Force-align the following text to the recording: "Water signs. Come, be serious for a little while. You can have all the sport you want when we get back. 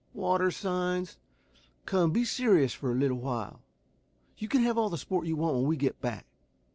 "Water 0.15 0.49
signs. 0.49 1.17
Come, 1.85 2.09
be 2.09 2.25
serious 2.25 2.73
for 2.73 2.91
a 2.91 2.95
little 2.95 3.19
while. 3.19 3.61
You 4.35 4.47
can 4.47 4.63
have 4.63 4.75
all 4.75 4.89
the 4.89 4.97
sport 4.97 5.27
you 5.27 5.35
want 5.35 5.57
when 5.57 5.67
we 5.67 5.77
get 5.77 6.01
back. 6.01 6.25